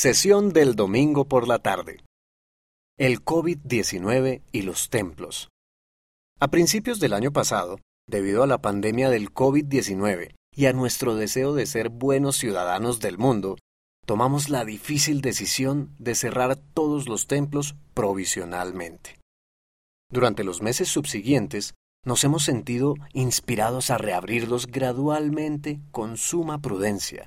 [0.00, 2.04] Sesión del domingo por la tarde.
[2.98, 5.48] El COVID-19 y los templos.
[6.38, 11.52] A principios del año pasado, debido a la pandemia del COVID-19 y a nuestro deseo
[11.52, 13.58] de ser buenos ciudadanos del mundo,
[14.06, 19.18] tomamos la difícil decisión de cerrar todos los templos provisionalmente.
[20.12, 21.74] Durante los meses subsiguientes,
[22.06, 27.26] nos hemos sentido inspirados a reabrirlos gradualmente con suma prudencia.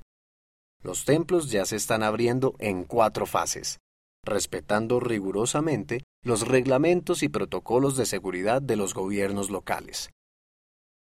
[0.83, 3.79] Los templos ya se están abriendo en cuatro fases,
[4.25, 10.09] respetando rigurosamente los reglamentos y protocolos de seguridad de los gobiernos locales.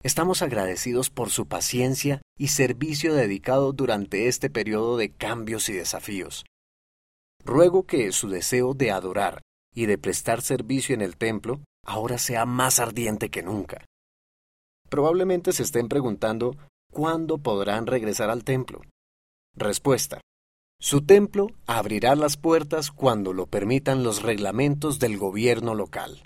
[0.03, 6.45] Estamos agradecidos por su paciencia y servicio dedicado durante este periodo de cambios y desafíos.
[7.43, 9.41] Ruego que su deseo de adorar
[9.73, 13.83] y de prestar servicio en el templo ahora sea más ardiente que nunca.
[14.89, 16.55] Probablemente se estén preguntando
[16.91, 18.81] cuándo podrán regresar al templo.
[19.57, 20.19] Respuesta.
[20.81, 26.23] Su templo abrirá las puertas cuando lo permitan los reglamentos del gobierno local.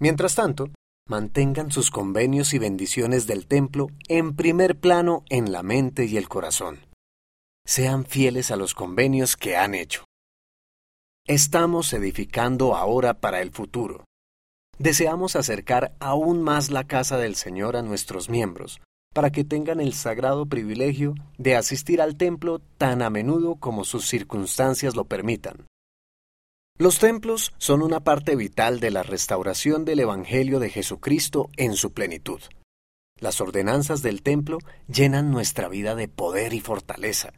[0.00, 0.70] Mientras tanto,
[1.06, 6.28] mantengan sus convenios y bendiciones del templo en primer plano en la mente y el
[6.28, 6.80] corazón.
[7.64, 10.04] Sean fieles a los convenios que han hecho.
[11.26, 14.04] Estamos edificando ahora para el futuro.
[14.78, 18.80] Deseamos acercar aún más la casa del Señor a nuestros miembros,
[19.14, 24.06] para que tengan el sagrado privilegio de asistir al templo tan a menudo como sus
[24.06, 25.66] circunstancias lo permitan.
[26.78, 31.92] Los templos son una parte vital de la restauración del Evangelio de Jesucristo en su
[31.92, 32.40] plenitud.
[33.18, 37.32] Las ordenanzas del templo llenan nuestra vida de poder y fortaleza,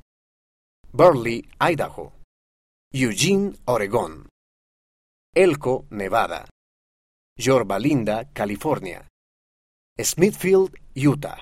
[0.91, 2.15] Burley, Idaho.
[2.93, 4.29] Eugene, Oregón.
[5.37, 6.49] Elko, Nevada.
[7.39, 9.07] Yorba Linda, California.
[9.97, 11.39] Smithfield, Utah.